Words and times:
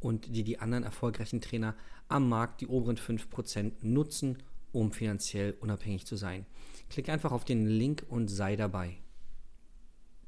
und 0.00 0.34
die 0.34 0.44
die 0.44 0.58
anderen 0.58 0.84
erfolgreichen 0.84 1.40
Trainer 1.40 1.74
am 2.08 2.28
Markt, 2.28 2.60
die 2.60 2.66
oberen 2.66 2.96
5%, 2.96 3.72
nutzen, 3.82 4.42
um 4.72 4.92
finanziell 4.92 5.56
unabhängig 5.60 6.06
zu 6.06 6.16
sein. 6.16 6.46
Klick 6.90 7.08
einfach 7.08 7.32
auf 7.32 7.44
den 7.44 7.66
Link 7.66 8.04
und 8.08 8.28
sei 8.28 8.56
dabei. 8.56 8.98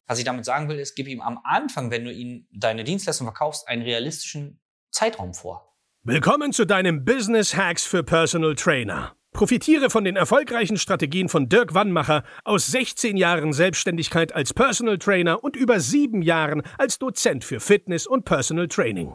Was 0.07 0.19
ich 0.19 0.25
damit 0.25 0.45
sagen 0.45 0.69
will, 0.69 0.79
ist, 0.79 0.97
gib 0.97 1.07
ihm 1.07 1.21
am 1.21 1.39
Anfang, 1.45 1.91
wenn 1.91 2.05
du 2.05 2.13
ihm 2.13 2.47
deine 2.53 2.85
Dienstleistung 2.85 3.27
verkaufst, 3.27 3.69
einen 3.69 3.83
realistischen 3.83 4.59
Zeitraum 4.91 5.35
vor. 5.35 5.77
Willkommen 6.03 6.53
zu 6.53 6.65
deinem 6.65 7.05
Business 7.05 7.55
Hacks 7.55 7.85
für 7.87 8.03
Personal 8.03 8.57
Trainer. 8.57 9.15
Profitiere 9.33 9.91
von 9.91 10.03
den 10.03 10.17
erfolgreichen 10.17 10.77
Strategien 10.77 11.29
von 11.29 11.49
Dirk 11.49 11.75
Wannmacher 11.75 12.25
aus 12.43 12.67
16 12.67 13.17
Jahren 13.17 13.53
Selbstständigkeit 13.53 14.35
als 14.35 14.53
Personal 14.53 14.99
Trainer 14.99 15.45
und 15.45 15.55
über 15.55 15.79
sieben 15.79 16.23
Jahren 16.23 16.63
als 16.79 16.99
Dozent 16.99 17.45
für 17.45 17.61
Fitness 17.61 18.09
und 18.09 18.25
Personal 18.25 18.67
Training. 18.67 19.15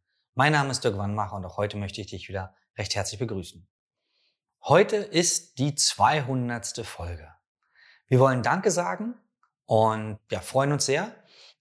Mein 0.33 0.53
Name 0.53 0.71
ist 0.71 0.81
Dirk 0.85 0.97
Wannmacher 0.97 1.35
und 1.35 1.45
auch 1.45 1.57
heute 1.57 1.75
möchte 1.75 1.99
ich 1.99 2.07
dich 2.07 2.29
wieder 2.29 2.55
recht 2.77 2.95
herzlich 2.95 3.19
begrüßen. 3.19 3.67
Heute 4.63 4.95
ist 4.95 5.59
die 5.59 5.75
200. 5.75 6.85
Folge. 6.85 7.27
Wir 8.07 8.17
wollen 8.21 8.41
Danke 8.41 8.71
sagen 8.71 9.15
und 9.65 10.19
ja, 10.31 10.39
freuen 10.39 10.71
uns 10.71 10.85
sehr, 10.85 11.13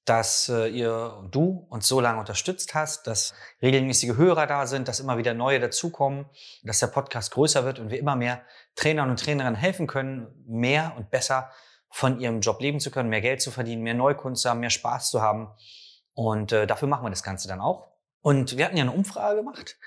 dass 0.04 0.48
äh, 0.48 0.68
ihr 0.68 1.16
und 1.18 1.34
du 1.34 1.66
uns 1.68 1.88
so 1.88 2.00
lange 2.00 2.20
unterstützt 2.20 2.72
hast, 2.74 3.08
dass 3.08 3.34
regelmäßige 3.60 4.16
Hörer 4.16 4.46
da 4.46 4.68
sind, 4.68 4.86
dass 4.86 5.00
immer 5.00 5.18
wieder 5.18 5.34
neue 5.34 5.58
dazukommen, 5.58 6.26
dass 6.62 6.78
der 6.78 6.86
Podcast 6.86 7.32
größer 7.32 7.64
wird 7.64 7.80
und 7.80 7.90
wir 7.90 7.98
immer 7.98 8.14
mehr 8.14 8.40
Trainern 8.76 9.10
und 9.10 9.18
Trainerinnen 9.18 9.56
helfen 9.56 9.88
können, 9.88 10.28
mehr 10.46 10.94
und 10.96 11.10
besser 11.10 11.50
von 11.88 12.20
ihrem 12.20 12.40
Job 12.40 12.60
leben 12.60 12.78
zu 12.78 12.92
können, 12.92 13.08
mehr 13.08 13.20
Geld 13.20 13.42
zu 13.42 13.50
verdienen, 13.50 13.82
mehr 13.82 13.94
Neukunden 13.94 14.36
zu 14.36 14.48
haben, 14.48 14.60
mehr 14.60 14.70
Spaß 14.70 15.10
zu 15.10 15.20
haben. 15.20 15.48
Und 16.14 16.52
äh, 16.52 16.68
dafür 16.68 16.86
machen 16.86 17.04
wir 17.04 17.10
das 17.10 17.24
Ganze 17.24 17.48
dann 17.48 17.60
auch. 17.60 17.89
Und 18.22 18.56
wir 18.56 18.64
hatten 18.64 18.76
ja 18.76 18.82
eine 18.82 18.92
Umfrage 18.92 19.36
gemacht, 19.36 19.78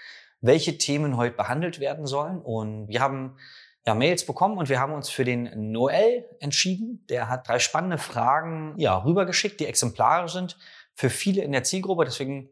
welche 0.42 0.78
Themen 0.78 1.18
heute 1.18 1.36
behandelt 1.36 1.80
werden 1.80 2.06
sollen. 2.06 2.42
Und 2.42 2.88
wir 2.88 3.00
haben 3.00 3.38
ja, 3.86 3.94
Mails 3.94 4.26
bekommen 4.26 4.58
und 4.58 4.70
wir 4.70 4.80
haben 4.80 4.94
uns 4.94 5.10
für 5.10 5.26
den 5.26 5.72
Noel 5.72 6.26
entschieden. 6.40 7.06
Der 7.10 7.30
hat 7.30 7.48
drei 7.48 7.60
spannende 7.60 7.98
Fragen 7.98 8.76
ja, 8.78 8.98
rübergeschickt, 8.98 9.60
die 9.60 9.68
exemplarisch 9.68 10.34
sind 10.34 10.58
für 10.96 11.10
viele 11.10 11.42
in 11.44 11.52
der 11.52 11.64
Zielgruppe. 11.64 12.06
Deswegen 12.06 12.50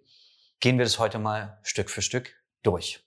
gehen 0.59 0.78
wir 0.78 0.85
das 0.85 1.00
heute 1.00 1.19
mal 1.19 1.59
Stück 1.63 1.89
für 1.89 2.01
Stück 2.01 2.35
durch. 2.63 3.03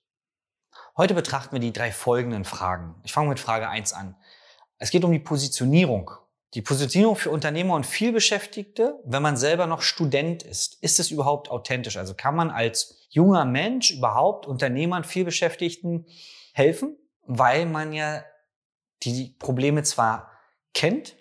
Heute 0.96 1.14
betrachten 1.14 1.52
wir 1.52 1.60
die 1.60 1.72
drei 1.72 1.90
folgenden 1.90 2.44
Fragen. 2.44 2.94
Ich 3.04 3.12
fange 3.12 3.28
mit 3.28 3.40
Frage 3.40 3.68
eins 3.68 3.92
an. 3.92 4.16
Es 4.78 4.90
geht 4.90 5.04
um 5.04 5.12
die 5.12 5.18
Positionierung. 5.18 6.10
Die 6.54 6.62
Positionierung 6.62 7.16
für 7.16 7.30
Unternehmer 7.30 7.74
und 7.74 7.84
vielbeschäftigte, 7.84 9.00
wenn 9.04 9.22
man 9.22 9.36
selber 9.36 9.66
noch 9.66 9.82
Student 9.82 10.42
ist. 10.42 10.82
Ist 10.82 11.00
es 11.00 11.10
überhaupt 11.10 11.50
authentisch? 11.50 11.96
Also 11.96 12.14
kann 12.14 12.36
man 12.36 12.50
als 12.50 13.06
junger 13.10 13.44
Mensch 13.44 13.90
überhaupt 13.90 14.46
Unternehmern, 14.46 15.04
vielbeschäftigten 15.04 16.06
helfen? 16.52 16.96
weil 17.26 17.66
man 17.66 17.92
ja 17.92 18.24
die 19.02 19.36
Probleme 19.38 19.82
zwar 19.82 20.30
kennt, 20.72 21.16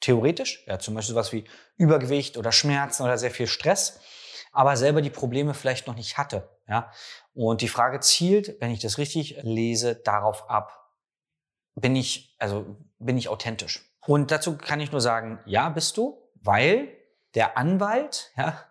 theoretisch, 0.00 0.64
ja, 0.66 0.78
zum 0.78 0.94
Beispiel 0.94 1.14
sowas 1.14 1.32
wie 1.32 1.44
Übergewicht 1.76 2.36
oder 2.36 2.52
Schmerzen 2.52 3.02
oder 3.02 3.18
sehr 3.18 3.30
viel 3.30 3.46
Stress, 3.46 4.00
aber 4.52 4.76
selber 4.76 5.02
die 5.02 5.10
Probleme 5.10 5.54
vielleicht 5.54 5.86
noch 5.86 5.96
nicht 5.96 6.18
hatte. 6.18 6.48
Ja? 6.68 6.92
Und 7.34 7.60
die 7.60 7.68
Frage 7.68 8.00
zielt, 8.00 8.60
wenn 8.60 8.70
ich 8.70 8.80
das 8.80 8.98
richtig 8.98 9.38
lese, 9.42 9.96
darauf 9.96 10.48
ab, 10.48 10.92
bin 11.74 11.96
ich, 11.96 12.36
also 12.38 12.76
bin 12.98 13.18
ich 13.18 13.28
authentisch? 13.28 13.95
Und 14.06 14.30
dazu 14.30 14.56
kann 14.56 14.80
ich 14.80 14.92
nur 14.92 15.00
sagen, 15.00 15.38
ja, 15.46 15.68
bist 15.68 15.96
du, 15.96 16.22
weil 16.42 16.88
der 17.34 17.56
Anwalt 17.56 18.32
ja, 18.36 18.64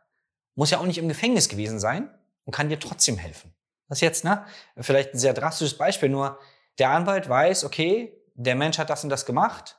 muss 0.55 0.71
ja 0.71 0.79
auch 0.79 0.85
nicht 0.85 0.97
im 0.97 1.07
Gefängnis 1.07 1.49
gewesen 1.49 1.79
sein 1.79 2.09
und 2.45 2.53
kann 2.53 2.69
dir 2.69 2.79
trotzdem 2.79 3.17
helfen. 3.17 3.53
Das 3.87 3.99
ist 3.99 4.01
jetzt, 4.01 4.23
ne? 4.23 4.45
Vielleicht 4.79 5.13
ein 5.13 5.19
sehr 5.19 5.33
drastisches 5.33 5.77
Beispiel, 5.77 6.09
nur 6.09 6.39
der 6.79 6.89
Anwalt 6.89 7.29
weiß, 7.29 7.63
okay, 7.63 8.17
der 8.33 8.55
Mensch 8.55 8.77
hat 8.77 8.89
das 8.89 9.03
und 9.03 9.09
das 9.09 9.25
gemacht. 9.25 9.77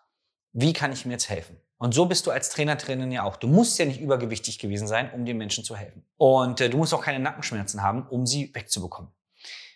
Wie 0.52 0.72
kann 0.72 0.92
ich 0.92 1.04
mir 1.04 1.12
jetzt 1.12 1.28
helfen? 1.28 1.60
Und 1.78 1.92
so 1.92 2.06
bist 2.06 2.26
du 2.26 2.30
als 2.30 2.48
Trainer, 2.48 2.78
Trainerin 2.78 3.12
ja 3.12 3.24
auch. 3.24 3.36
Du 3.36 3.48
musst 3.48 3.78
ja 3.78 3.84
nicht 3.84 4.00
übergewichtig 4.00 4.58
gewesen 4.58 4.86
sein, 4.86 5.10
um 5.12 5.26
den 5.26 5.36
Menschen 5.36 5.62
zu 5.64 5.76
helfen. 5.76 6.06
Und 6.16 6.60
äh, 6.60 6.70
du 6.70 6.78
musst 6.78 6.94
auch 6.94 7.02
keine 7.02 7.18
Nackenschmerzen 7.18 7.82
haben, 7.82 8.06
um 8.08 8.26
sie 8.26 8.54
wegzubekommen. 8.54 9.10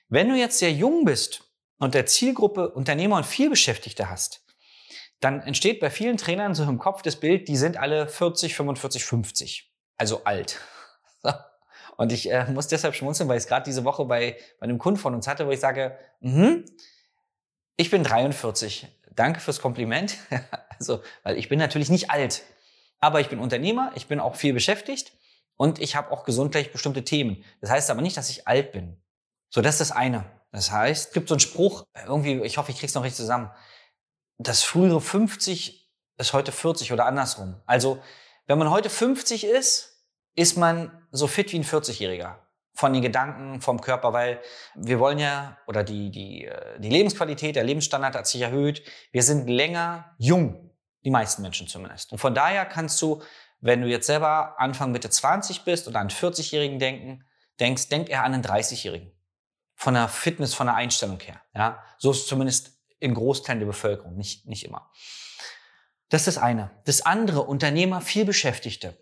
Wenn 0.08 0.28
du 0.28 0.34
jetzt 0.34 0.58
sehr 0.58 0.72
jung 0.72 1.04
bist 1.04 1.42
und 1.78 1.94
der 1.94 2.06
Zielgruppe 2.06 2.70
Unternehmer 2.70 3.16
und 3.16 3.26
vielbeschäftigte 3.26 4.08
hast, 4.08 4.42
dann 5.20 5.42
entsteht 5.42 5.80
bei 5.80 5.90
vielen 5.90 6.16
Trainern 6.16 6.54
so 6.54 6.64
im 6.64 6.78
Kopf 6.78 7.02
das 7.02 7.16
Bild, 7.16 7.48
die 7.48 7.56
sind 7.56 7.76
alle 7.76 8.08
40, 8.08 8.54
45, 8.54 9.04
50. 9.04 9.72
Also 9.96 10.24
alt. 10.24 10.58
Und 11.96 12.12
ich 12.12 12.30
äh, 12.30 12.46
muss 12.50 12.68
deshalb 12.68 12.94
schmunzeln, 12.94 13.28
weil 13.28 13.36
ich 13.36 13.44
es 13.44 13.48
gerade 13.48 13.64
diese 13.64 13.84
Woche 13.84 14.06
bei, 14.06 14.38
bei 14.58 14.64
einem 14.64 14.78
Kunden 14.78 14.98
von 14.98 15.14
uns 15.14 15.28
hatte, 15.28 15.46
wo 15.46 15.50
ich 15.50 15.60
sage, 15.60 15.98
mhm, 16.20 16.64
ich 17.76 17.90
bin 17.90 18.02
43. 18.02 18.88
Danke 19.14 19.40
fürs 19.40 19.60
Kompliment. 19.60 20.16
also, 20.78 21.02
weil 21.22 21.36
ich 21.36 21.50
bin 21.50 21.58
natürlich 21.58 21.90
nicht 21.90 22.10
alt. 22.10 22.42
Aber 23.00 23.20
ich 23.20 23.28
bin 23.28 23.38
Unternehmer, 23.38 23.92
ich 23.94 24.06
bin 24.06 24.20
auch 24.20 24.36
viel 24.36 24.54
beschäftigt 24.54 25.12
und 25.56 25.78
ich 25.78 25.96
habe 25.96 26.10
auch 26.10 26.24
gesundheitlich 26.24 26.72
bestimmte 26.72 27.04
Themen. 27.04 27.44
Das 27.60 27.70
heißt 27.70 27.90
aber 27.90 28.00
nicht, 28.00 28.16
dass 28.16 28.30
ich 28.30 28.48
alt 28.48 28.72
bin. 28.72 28.96
So, 29.50 29.60
das 29.60 29.74
ist 29.74 29.90
das 29.90 29.92
eine. 29.92 30.24
Das 30.52 30.70
heißt, 30.70 31.08
es 31.08 31.12
gibt 31.12 31.28
so 31.28 31.34
einen 31.34 31.40
Spruch, 31.40 31.84
irgendwie, 32.06 32.40
ich 32.42 32.56
hoffe, 32.56 32.70
ich 32.70 32.78
krieg's 32.78 32.94
noch 32.94 33.02
richtig 33.02 33.16
zusammen. 33.16 33.50
Das 34.42 34.62
frühere 34.62 35.02
50 35.02 35.86
ist 36.16 36.32
heute 36.32 36.50
40 36.50 36.94
oder 36.94 37.04
andersrum. 37.04 37.60
Also, 37.66 38.02
wenn 38.46 38.56
man 38.56 38.70
heute 38.70 38.88
50 38.88 39.44
ist, 39.44 40.02
ist 40.34 40.56
man 40.56 41.06
so 41.10 41.26
fit 41.26 41.52
wie 41.52 41.58
ein 41.58 41.64
40-Jähriger 41.64 42.36
von 42.72 42.94
den 42.94 43.02
Gedanken, 43.02 43.60
vom 43.60 43.82
Körper, 43.82 44.14
weil 44.14 44.40
wir 44.74 44.98
wollen 44.98 45.18
ja, 45.18 45.58
oder 45.66 45.84
die, 45.84 46.10
die, 46.10 46.46
äh, 46.46 46.80
die 46.80 46.88
Lebensqualität, 46.88 47.54
der 47.54 47.64
Lebensstandard 47.64 48.16
hat 48.16 48.26
sich 48.26 48.40
erhöht. 48.40 48.82
Wir 49.12 49.22
sind 49.22 49.46
länger 49.46 50.14
jung, 50.16 50.70
die 51.04 51.10
meisten 51.10 51.42
Menschen 51.42 51.68
zumindest. 51.68 52.10
Und 52.10 52.18
von 52.18 52.34
daher 52.34 52.64
kannst 52.64 53.02
du, 53.02 53.22
wenn 53.60 53.82
du 53.82 53.88
jetzt 53.88 54.06
selber 54.06 54.58
Anfang 54.58 54.90
Mitte 54.90 55.10
20 55.10 55.64
bist 55.64 55.86
oder 55.86 55.98
an 55.98 56.08
einen 56.08 56.16
40-Jährigen 56.16 56.78
denken, 56.78 57.24
denkst, 57.60 57.90
denk 57.90 58.08
eher 58.08 58.24
an 58.24 58.32
einen 58.32 58.42
30-Jährigen. 58.42 59.12
Von 59.74 59.92
der 59.92 60.08
Fitness, 60.08 60.54
von 60.54 60.66
der 60.66 60.76
Einstellung 60.76 61.20
her. 61.20 61.42
Ja, 61.54 61.82
so 61.98 62.12
ist 62.12 62.20
es 62.20 62.26
zumindest 62.26 62.79
in 63.00 63.14
Großteilen 63.14 63.58
der 63.58 63.66
Bevölkerung, 63.66 64.16
nicht, 64.16 64.46
nicht 64.46 64.64
immer. 64.64 64.90
Das 66.10 66.22
ist 66.22 66.36
das 66.36 66.42
eine. 66.42 66.70
Das 66.84 67.02
andere, 67.02 67.42
Unternehmer, 67.42 68.00
viel 68.00 68.24
Beschäftigte. 68.24 68.96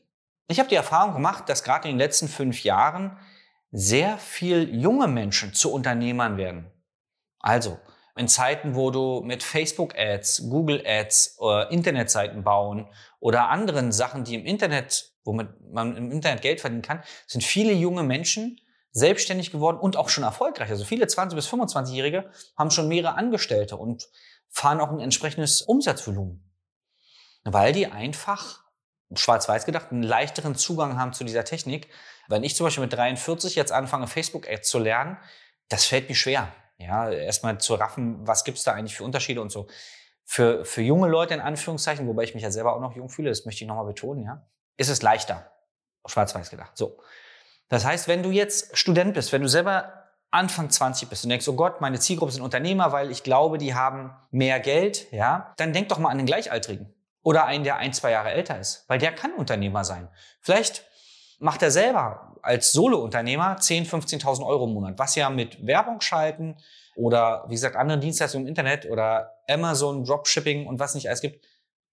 Ich 0.49 0.59
habe 0.59 0.69
die 0.69 0.75
Erfahrung 0.75 1.13
gemacht, 1.13 1.49
dass 1.49 1.65
gerade 1.65 1.89
in 1.89 1.95
den 1.95 1.99
letzten 1.99 2.29
fünf 2.29 2.65
Jahren 2.65 3.19
sehr 3.71 4.17
viel 4.19 4.75
junge 4.75 5.09
Menschen 5.09 5.53
zu 5.53 5.73
Unternehmern 5.73 6.37
werden. 6.37 6.71
Also, 7.41 7.79
in 8.17 8.29
Zeiten, 8.29 8.75
wo 8.75 8.91
du 8.91 9.23
mit 9.23 9.43
Facebook-Ads, 9.43 10.49
Google-Ads, 10.49 11.39
äh, 11.41 11.73
Internetseiten 11.73 12.43
bauen 12.43 12.89
oder 13.21 13.49
anderen 13.49 13.93
Sachen, 13.93 14.25
die 14.25 14.35
im 14.35 14.45
Internet, 14.45 15.13
womit 15.25 15.49
man 15.71 15.97
im 15.97 16.11
Internet 16.11 16.43
Geld 16.43 16.61
verdienen 16.61 16.83
kann, 16.83 17.03
sind 17.27 17.45
viele 17.45 17.73
junge 17.73 18.03
Menschen 18.03 18.61
selbstständig 18.99 19.51
geworden 19.51 19.79
und 19.79 19.97
auch 19.97 20.09
schon 20.09 20.25
erfolgreich. 20.25 20.71
Also 20.71 20.85
viele 20.85 21.07
20- 21.07 21.35
bis 21.35 21.49
25-Jährige 21.49 22.31
haben 22.57 22.71
schon 22.71 22.89
mehrere 22.89 23.15
Angestellte 23.15 23.77
und 23.77 24.09
fahren 24.49 24.81
auch 24.81 24.91
ein 24.91 25.01
entsprechendes 25.01 25.63
Umsatzvolumen. 25.63 26.45
Weil 27.45 27.73
die 27.73 27.87
einfach, 27.87 28.65
schwarz-weiß 29.15 29.65
gedacht, 29.65 29.91
einen 29.91 30.03
leichteren 30.03 30.55
Zugang 30.55 30.99
haben 30.99 31.13
zu 31.13 31.25
dieser 31.25 31.45
Technik, 31.45 31.89
wenn 32.29 32.45
ich 32.45 32.55
zum 32.57 32.65
Beispiel 32.67 32.83
mit 32.83 32.93
43 32.93 33.55
jetzt 33.55 33.73
anfange, 33.73 34.07
Facebook-Ads 34.07 34.69
zu 34.69 34.79
lernen, 34.79 35.17
das 35.69 35.87
fällt 35.87 36.09
mir 36.09 36.15
schwer. 36.15 36.53
Ja, 36.79 37.11
erstmal 37.11 37.59
zu 37.59 37.75
raffen, 37.75 38.27
was 38.27 38.45
gibt's 38.45 38.65
da 38.65 38.73
eigentlich 38.73 38.97
für 38.97 39.05
Unterschiede 39.05 39.41
und 39.41 39.51
so. 39.51 39.67
Für, 40.25 40.65
für 40.65 40.83
junge 40.83 41.09
Leute 41.09 41.35
in 41.35 41.41
Anführungszeichen, 41.41 42.07
wobei 42.07 42.25
ich 42.25 42.35
mich 42.35 42.43
ja 42.43 42.51
selber 42.51 42.77
auch 42.77 42.81
noch 42.81 42.95
jung 42.95 43.09
fühle, 43.09 43.31
das 43.31 43.47
möchte 43.47 43.65
ich 43.65 43.69
nochmal 43.69 43.87
betonen, 43.87 44.25
ja, 44.25 44.47
ist 44.77 44.91
es 44.91 45.03
leichter. 45.03 45.51
Schwarz-Weiß 46.07 46.51
gedacht. 46.51 46.77
So. 46.77 46.99
Das 47.69 47.85
heißt, 47.85 48.09
wenn 48.09 48.23
du 48.23 48.31
jetzt 48.31 48.77
Student 48.77 49.15
bist, 49.15 49.33
wenn 49.33 49.43
du 49.43 49.49
selber 49.49 49.93
Anfang 50.31 50.69
20 50.69 51.09
bist 51.09 51.25
und 51.25 51.31
denkst, 51.31 51.49
oh 51.49 51.55
Gott, 51.55 51.81
meine 51.81 51.99
Zielgruppe 51.99 52.33
sind 52.33 52.43
Unternehmer, 52.43 52.93
weil 52.93 53.11
ich 53.11 53.23
glaube, 53.23 53.59
die 53.59 53.75
haben 53.75 54.15
mehr 54.31 54.61
Geld, 54.61 55.11
ja, 55.13 55.55
dann 55.57 55.73
denk 55.73 55.89
doch 55.89 55.99
mal 55.99 56.11
an 56.11 56.19
den 56.19 56.27
Gleichaltrigen 56.27 56.93
oder 57.23 57.47
einen, 57.47 57.65
der 57.65 57.77
ein, 57.77 57.93
zwei 57.93 58.11
Jahre 58.11 58.31
älter 58.31 58.59
ist, 58.59 58.85
weil 58.89 58.99
der 58.99 59.13
kann 59.13 59.33
Unternehmer 59.33 59.85
sein. 59.85 60.09
Vielleicht 60.41 60.85
macht 61.39 61.63
er 61.63 61.71
selber 61.71 62.37
als 62.43 62.73
Solo-Unternehmer 62.73 63.57
10.000, 63.57 64.21
15.000 64.21 64.47
Euro 64.47 64.65
im 64.67 64.75
Monat, 64.75 64.99
was 64.99 65.15
ja 65.15 65.31
mit 65.31 65.67
Werbung 65.67 66.01
schalten 66.01 66.57
oder, 66.97 67.45
wie 67.49 67.55
gesagt, 67.55 67.77
anderen 67.77 68.01
Dienstleistungen 68.01 68.47
im 68.47 68.49
Internet 68.49 68.87
oder 68.87 69.39
Amazon, 69.49 70.05
Dropshipping 70.05 70.67
und 70.67 70.79
was 70.79 70.95
nicht 70.95 71.09
alles 71.09 71.21
gibt, 71.21 71.45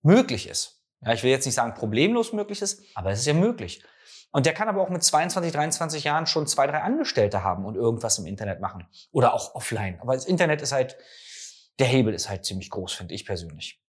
möglich 0.02 0.48
ist. 0.50 0.75
Ja, 1.02 1.14
ich 1.14 1.24
will 1.24 1.32
jetzt 1.32 1.46
nicht 1.46 1.56
sagen 1.56 1.74
problemlos 1.74 2.34
möglich 2.34 2.62
ist, 2.62 2.84
aber 2.96 3.12
es 3.12 3.20
ist 3.20 3.26
ja 3.26 3.34
möglich. 3.34 3.84
Und 4.32 4.46
der 4.46 4.54
kann 4.54 4.68
aber 4.68 4.82
auch 4.82 4.90
mit 4.90 5.04
22, 5.04 5.52
23 5.52 6.04
Jahren 6.04 6.28
schon 6.28 6.46
zwei, 6.46 6.68
drei 6.68 6.82
Angestellte 6.82 7.44
haben 7.44 7.64
und 7.66 7.76
irgendwas 7.76 8.18
im 8.18 8.26
Internet 8.26 8.60
machen. 8.60 8.86
Oder 9.12 9.34
auch 9.34 9.56
offline. 9.56 9.98
Aber 10.02 10.14
das 10.14 10.26
Internet 10.26 10.62
ist 10.62 10.74
halt, 10.74 10.98
der 11.80 11.88
Hebel 11.88 12.14
ist 12.14 12.30
halt 12.30 12.44
ziemlich 12.44 12.70
groß, 12.70 12.94
finde 12.94 13.14
ich 13.14 13.26
persönlich. 13.26 13.82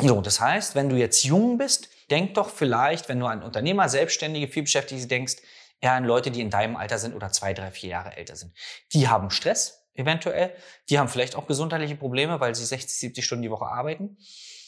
So, 0.00 0.20
das 0.20 0.40
heißt, 0.40 0.74
wenn 0.74 0.88
du 0.88 0.96
jetzt 0.96 1.24
jung 1.24 1.58
bist, 1.58 1.88
denk 2.10 2.34
doch 2.34 2.50
vielleicht, 2.50 3.08
wenn 3.08 3.20
du 3.20 3.26
an 3.26 3.42
Unternehmer, 3.42 3.88
Selbstständige, 3.88 4.48
vielbeschäftigte 4.48 5.06
denkst, 5.06 5.36
eher 5.80 5.92
an 5.92 6.04
Leute, 6.04 6.30
die 6.30 6.40
in 6.40 6.50
deinem 6.50 6.76
Alter 6.76 6.98
sind 6.98 7.14
oder 7.14 7.30
zwei, 7.32 7.54
drei, 7.54 7.70
vier 7.70 7.90
Jahre 7.90 8.16
älter 8.16 8.36
sind. 8.36 8.54
Die 8.92 9.08
haben 9.08 9.30
Stress, 9.30 9.86
eventuell. 9.94 10.54
Die 10.88 10.98
haben 10.98 11.08
vielleicht 11.08 11.36
auch 11.36 11.46
gesundheitliche 11.46 11.96
Probleme, 11.96 12.40
weil 12.40 12.54
sie 12.54 12.64
60, 12.64 12.98
70 12.98 13.24
Stunden 13.24 13.42
die 13.42 13.50
Woche 13.50 13.66
arbeiten. 13.66 14.18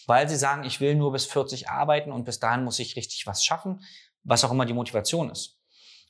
Weil 0.08 0.28
sie 0.28 0.36
sagen, 0.36 0.64
ich 0.64 0.80
will 0.80 0.96
nur 0.96 1.12
bis 1.12 1.26
40 1.26 1.68
arbeiten 1.68 2.10
und 2.10 2.24
bis 2.24 2.40
dahin 2.40 2.64
muss 2.64 2.80
ich 2.80 2.96
richtig 2.96 3.26
was 3.26 3.44
schaffen 3.44 3.80
was 4.28 4.44
auch 4.44 4.50
immer 4.50 4.66
die 4.66 4.74
Motivation 4.74 5.30
ist. 5.30 5.58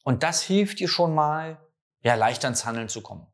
Und 0.02 0.22
das 0.22 0.42
hilft 0.42 0.80
dir 0.80 0.88
schon 0.88 1.14
mal, 1.14 1.60
ja, 2.02 2.14
leichter 2.14 2.48
ins 2.48 2.64
Handeln 2.64 2.88
zu 2.88 3.00
kommen. 3.00 3.26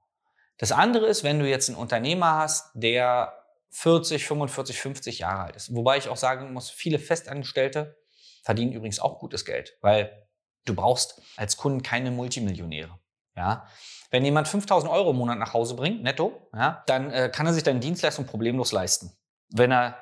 Das 0.58 0.72
andere 0.72 1.06
ist, 1.06 1.25
wenn 1.25 1.38
du 1.38 1.49
jetzt 1.49 1.69
einen 1.69 1.78
Unternehmer 1.78 2.34
hast, 2.38 2.70
der 2.75 3.34
40, 3.70 4.25
45, 4.26 4.81
50 4.81 5.19
Jahre 5.20 5.43
alt 5.44 5.56
ist. 5.56 5.75
Wobei 5.75 5.96
ich 5.96 6.08
auch 6.08 6.16
sagen 6.16 6.52
muss, 6.52 6.70
viele 6.70 6.99
Festangestellte 6.99 7.96
verdienen 8.43 8.72
übrigens 8.72 9.00
auch 9.00 9.19
gutes 9.19 9.44
Geld, 9.44 9.76
weil 9.81 10.26
du 10.64 10.75
brauchst 10.75 11.20
als 11.37 11.56
Kunden 11.56 11.82
keine 11.82 12.10
Multimillionäre. 12.10 12.99
Ja, 13.37 13.67
wenn 14.10 14.25
jemand 14.25 14.46
5000 14.46 14.93
Euro 14.93 15.10
im 15.10 15.17
Monat 15.17 15.38
nach 15.38 15.55
Hause 15.55 15.75
bringt, 15.75 16.05
netto, 16.05 16.49
ja, 16.55 16.84
dann 16.87 17.10
äh, 17.10 17.31
kann 17.34 17.46
er 17.46 17.52
sich 17.52 17.64
deine 17.64 17.81
Dienstleistung 17.81 18.26
problemlos 18.26 18.70
leisten, 18.70 19.10
wenn 19.49 19.72
er 19.72 19.99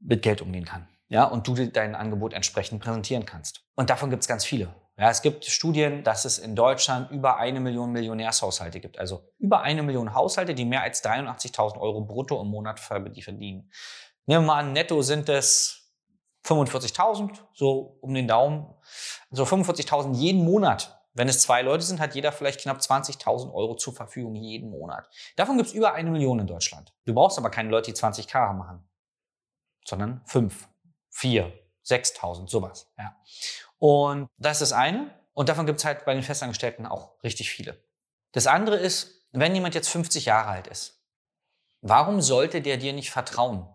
mit 0.00 0.22
Geld 0.22 0.42
umgehen 0.42 0.64
kann 0.64 0.88
ja, 1.10 1.24
und 1.24 1.46
du 1.46 1.54
dein 1.66 1.94
Angebot 1.96 2.32
entsprechend 2.32 2.80
präsentieren 2.80 3.26
kannst. 3.26 3.64
Und 3.74 3.90
davon 3.90 4.10
gibt 4.10 4.22
es 4.22 4.28
ganz 4.28 4.44
viele. 4.44 4.72
Ja, 4.96 5.10
es 5.10 5.22
gibt 5.22 5.44
Studien, 5.44 6.04
dass 6.04 6.24
es 6.24 6.38
in 6.38 6.54
Deutschland 6.54 7.10
über 7.10 7.36
eine 7.36 7.58
Million 7.58 7.90
Millionärshaushalte 7.90 8.80
gibt. 8.80 8.98
Also 8.98 9.24
über 9.38 9.62
eine 9.62 9.82
Million 9.82 10.14
Haushalte, 10.14 10.54
die 10.54 10.64
mehr 10.64 10.82
als 10.82 11.02
83.000 11.04 11.80
Euro 11.80 12.02
brutto 12.02 12.40
im 12.40 12.48
Monat 12.48 12.78
verdienen. 12.78 13.70
Nehmen 14.26 14.44
wir 14.44 14.46
mal 14.46 14.58
an, 14.60 14.72
netto 14.72 15.02
sind 15.02 15.28
es 15.28 15.92
45.000, 16.46 17.38
so 17.54 17.98
um 18.00 18.14
den 18.14 18.28
Daumen. 18.28 18.66
So 19.30 19.42
also 19.42 19.56
45.000 19.56 20.14
jeden 20.14 20.44
Monat. 20.44 20.96
Wenn 21.14 21.28
es 21.28 21.42
zwei 21.42 21.62
Leute 21.62 21.82
sind, 21.82 21.98
hat 21.98 22.14
jeder 22.14 22.30
vielleicht 22.30 22.60
knapp 22.60 22.78
20.000 22.78 23.52
Euro 23.52 23.74
zur 23.74 23.94
Verfügung 23.94 24.36
jeden 24.36 24.70
Monat. 24.70 25.08
Davon 25.34 25.56
gibt 25.56 25.70
es 25.70 25.74
über 25.74 25.94
eine 25.94 26.10
Million 26.10 26.38
in 26.38 26.46
Deutschland. 26.46 26.92
Du 27.04 27.14
brauchst 27.14 27.36
aber 27.36 27.50
keine 27.50 27.68
Leute, 27.68 27.90
die 27.90 27.98
20k 27.98 28.52
machen, 28.52 28.88
sondern 29.84 30.22
fünf 30.26 30.68
vier, 31.10 31.52
6.000, 31.86 32.48
sowas. 32.48 32.90
Ja. 32.98 33.16
Und 33.78 34.28
das 34.38 34.60
ist 34.60 34.70
das 34.70 34.78
eine. 34.78 35.14
Und 35.32 35.48
davon 35.48 35.66
gibt 35.66 35.78
es 35.78 35.84
halt 35.84 36.04
bei 36.04 36.14
den 36.14 36.22
Festangestellten 36.22 36.86
auch 36.86 37.22
richtig 37.22 37.50
viele. 37.50 37.82
Das 38.32 38.46
andere 38.46 38.76
ist, 38.76 39.26
wenn 39.32 39.54
jemand 39.54 39.74
jetzt 39.74 39.88
50 39.88 40.26
Jahre 40.26 40.48
alt 40.48 40.66
ist, 40.66 41.02
warum 41.80 42.20
sollte 42.20 42.62
der 42.62 42.76
dir 42.76 42.92
nicht 42.92 43.10
vertrauen, 43.10 43.68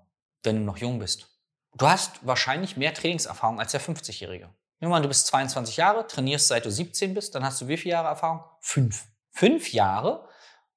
wenn 0.43 0.57
du 0.57 0.61
noch 0.61 0.77
jung 0.77 0.99
bist? 0.99 1.27
Du 1.75 1.87
hast 1.87 2.25
wahrscheinlich 2.25 2.77
mehr 2.77 2.93
Trainingserfahrung 2.93 3.59
als 3.59 3.71
der 3.71 3.81
50-Jährige. 3.81 4.45
Nehmen 4.45 4.55
wir 4.79 4.89
mal, 4.89 5.01
du 5.01 5.07
bist 5.07 5.27
22 5.27 5.77
Jahre, 5.77 6.07
trainierst 6.07 6.47
seit 6.47 6.65
du 6.65 6.71
17 6.71 7.13
bist, 7.13 7.35
dann 7.35 7.43
hast 7.43 7.61
du 7.61 7.67
wie 7.67 7.77
viele 7.77 7.93
Jahre 7.93 8.09
Erfahrung? 8.09 8.43
Fünf. 8.61 9.07
Fünf 9.31 9.73
Jahre 9.73 10.27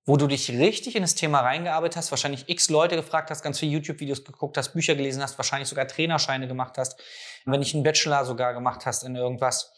wo 0.09 0.17
du 0.17 0.27
dich 0.27 0.49
richtig 0.49 0.97
in 0.97 1.03
das 1.03 1.15
Thema 1.15 1.41
reingearbeitet 1.41 1.99
hast, 1.99 2.11
wahrscheinlich 2.11 2.49
x 2.49 2.71
Leute 2.71 2.97
gefragt 2.97 3.31
hast, 3.31 3.43
ganz 3.43 3.59
viele 3.59 3.73
YouTube-Videos 3.73 4.25
geguckt 4.25 4.57
hast, 4.57 4.73
Bücher 4.73 4.95
gelesen 4.95 5.23
hast, 5.23 5.37
wahrscheinlich 5.37 5.69
sogar 5.69 5.87
Trainerscheine 5.87 6.49
gemacht 6.49 6.79
hast, 6.79 6.99
wenn 7.45 7.61
nicht 7.61 7.75
einen 7.75 7.85
Bachelor 7.85 8.25
sogar 8.25 8.55
gemacht 8.55 8.87
hast 8.87 9.03
in 9.03 9.15
irgendwas, 9.17 9.71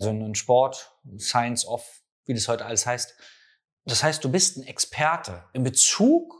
also 0.00 0.12
in 0.12 0.34
Sport, 0.34 0.90
Science 1.18 1.66
of, 1.66 1.86
wie 2.24 2.32
das 2.32 2.48
heute 2.48 2.64
alles 2.64 2.86
heißt. 2.86 3.16
Das 3.84 4.02
heißt, 4.02 4.24
du 4.24 4.30
bist 4.30 4.56
ein 4.56 4.62
Experte 4.62 5.44
in 5.52 5.62
Bezug 5.62 6.34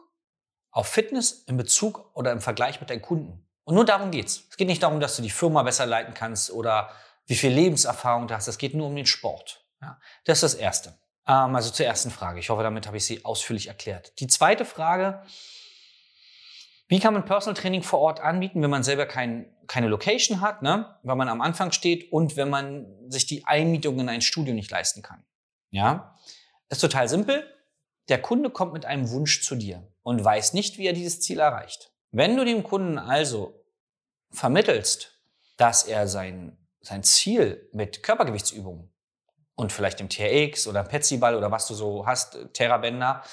auf 0.70 0.88
Fitness, 0.88 1.44
in 1.46 1.58
Bezug 1.58 2.10
oder 2.14 2.32
im 2.32 2.40
Vergleich 2.40 2.80
mit 2.80 2.88
deinen 2.88 3.02
Kunden. 3.02 3.46
Und 3.64 3.74
nur 3.74 3.84
darum 3.84 4.12
geht's. 4.12 4.44
Es 4.48 4.56
geht 4.56 4.68
nicht 4.68 4.82
darum, 4.82 4.98
dass 4.98 5.14
du 5.16 5.20
die 5.20 5.28
Firma 5.28 5.62
besser 5.62 5.84
leiten 5.84 6.14
kannst 6.14 6.50
oder 6.50 6.90
wie 7.26 7.36
viel 7.36 7.52
Lebenserfahrung 7.52 8.28
du 8.28 8.34
hast. 8.34 8.48
Es 8.48 8.56
geht 8.56 8.72
nur 8.72 8.86
um 8.86 8.96
den 8.96 9.04
Sport. 9.04 9.62
Ja, 9.82 10.00
das 10.24 10.42
ist 10.42 10.54
das 10.54 10.54
Erste. 10.54 10.98
Ähm, 11.28 11.54
also 11.54 11.70
zur 11.70 11.86
ersten 11.86 12.10
Frage. 12.10 12.40
Ich 12.40 12.50
hoffe, 12.50 12.62
damit 12.62 12.86
habe 12.86 12.96
ich 12.96 13.04
sie 13.04 13.24
ausführlich 13.24 13.68
erklärt. 13.68 14.18
Die 14.20 14.26
zweite 14.26 14.64
Frage, 14.64 15.22
wie 16.88 17.00
kann 17.00 17.14
man 17.14 17.24
Personal 17.24 17.60
Training 17.60 17.82
vor 17.82 17.98
Ort 17.98 18.20
anbieten, 18.20 18.62
wenn 18.62 18.70
man 18.70 18.84
selber 18.84 19.06
kein, 19.06 19.52
keine 19.66 19.88
Location 19.88 20.40
hat, 20.40 20.62
ne? 20.62 20.96
weil 21.02 21.16
man 21.16 21.28
am 21.28 21.40
Anfang 21.40 21.72
steht 21.72 22.12
und 22.12 22.36
wenn 22.36 22.48
man 22.48 22.86
sich 23.10 23.26
die 23.26 23.44
Einmietung 23.44 23.98
in 23.98 24.08
ein 24.08 24.20
Studio 24.20 24.54
nicht 24.54 24.70
leisten 24.70 25.02
kann? 25.02 25.24
Ja, 25.70 26.16
ist 26.68 26.80
total 26.80 27.08
simpel. 27.08 27.44
Der 28.08 28.22
Kunde 28.22 28.50
kommt 28.50 28.72
mit 28.72 28.84
einem 28.84 29.10
Wunsch 29.10 29.42
zu 29.42 29.56
dir 29.56 29.86
und 30.02 30.24
weiß 30.24 30.52
nicht, 30.52 30.78
wie 30.78 30.86
er 30.86 30.92
dieses 30.92 31.20
Ziel 31.20 31.40
erreicht. 31.40 31.90
Wenn 32.12 32.36
du 32.36 32.44
dem 32.44 32.62
Kunden 32.62 32.98
also 32.98 33.64
vermittelst, 34.30 35.20
dass 35.56 35.84
er 35.84 36.06
sein, 36.06 36.56
sein 36.82 37.02
Ziel 37.02 37.68
mit 37.72 38.04
Körpergewichtsübungen 38.04 38.92
und 39.56 39.72
vielleicht 39.72 39.98
dem 39.98 40.08
TRX 40.08 40.68
oder 40.68 40.84
Petsyball 40.84 41.34
oder 41.34 41.50
was 41.50 41.66
du 41.66 41.74
so 41.74 42.06
hast, 42.06 42.38
Terrabänder 42.52 43.24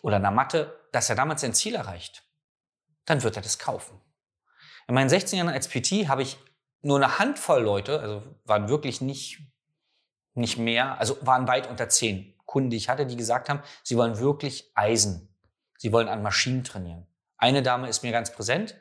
oder 0.00 0.16
einer 0.16 0.30
Matte, 0.30 0.80
dass 0.92 1.10
er 1.10 1.16
damals 1.16 1.42
sein 1.42 1.52
Ziel 1.52 1.74
erreicht, 1.74 2.22
dann 3.04 3.22
wird 3.22 3.36
er 3.36 3.42
das 3.42 3.58
kaufen. 3.58 4.00
In 4.88 4.94
meinen 4.94 5.08
16 5.08 5.38
Jahren 5.38 5.52
als 5.52 5.68
PT 5.68 6.08
habe 6.08 6.22
ich 6.22 6.38
nur 6.80 6.96
eine 6.96 7.18
Handvoll 7.18 7.62
Leute, 7.62 8.00
also 8.00 8.22
waren 8.44 8.68
wirklich 8.68 9.00
nicht, 9.00 9.40
nicht 10.34 10.56
mehr, 10.56 10.98
also 11.00 11.18
waren 11.22 11.48
weit 11.48 11.68
unter 11.68 11.88
zehn 11.88 12.34
Kunden, 12.46 12.70
die 12.70 12.76
ich 12.76 12.88
hatte, 12.88 13.06
die 13.06 13.16
gesagt 13.16 13.48
haben, 13.48 13.60
sie 13.82 13.96
wollen 13.96 14.18
wirklich 14.18 14.70
Eisen. 14.74 15.34
Sie 15.78 15.92
wollen 15.92 16.08
an 16.08 16.22
Maschinen 16.22 16.62
trainieren. 16.62 17.06
Eine 17.36 17.62
Dame 17.62 17.88
ist 17.88 18.02
mir 18.02 18.12
ganz 18.12 18.32
präsent. 18.32 18.76